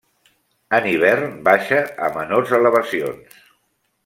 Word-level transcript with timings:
En 0.77 0.87
hivern 0.91 1.37
baixa 1.49 1.83
a 2.07 2.11
menors 2.19 2.57
elevacions. 2.63 3.43